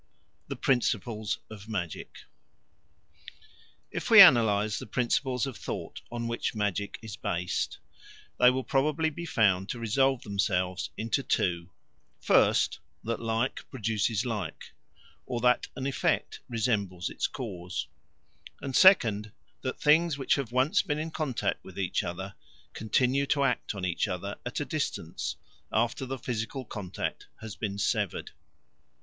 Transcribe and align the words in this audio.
The 0.47 0.55
Principles 0.55 1.37
of 1.51 1.69
Magic 1.69 2.21
IF 3.91 4.09
we 4.09 4.19
analyse 4.19 4.79
the 4.79 4.87
principles 4.87 5.45
of 5.45 5.55
thought 5.55 6.01
on 6.11 6.27
which 6.27 6.55
magic 6.55 6.97
is 7.03 7.15
based, 7.15 7.77
they 8.39 8.49
will 8.49 8.63
probably 8.63 9.11
be 9.11 9.27
found 9.27 9.69
to 9.69 9.77
resolve 9.79 10.23
themselves 10.23 10.89
into 10.97 11.21
two: 11.21 11.69
first, 12.19 12.79
that 13.03 13.19
like 13.19 13.69
produces 13.69 14.25
like, 14.25 14.73
or 15.27 15.39
that 15.41 15.67
an 15.75 15.85
effect 15.85 16.39
resembles 16.49 17.11
its 17.11 17.27
cause; 17.27 17.87
and, 18.59 18.75
second, 18.75 19.31
that 19.61 19.79
things 19.79 20.17
which 20.17 20.33
have 20.33 20.51
once 20.51 20.81
been 20.81 20.97
in 20.97 21.11
contact 21.11 21.63
with 21.63 21.77
each 21.77 22.03
other 22.03 22.33
continue 22.73 23.27
to 23.27 23.43
act 23.43 23.75
on 23.75 23.85
each 23.85 24.07
other 24.07 24.39
at 24.47 24.59
a 24.59 24.65
distance 24.65 25.35
after 25.71 26.07
the 26.07 26.17
physical 26.17 26.65
contact 26.65 27.27
has 27.41 27.55
been 27.55 27.77
severed. 27.77 28.31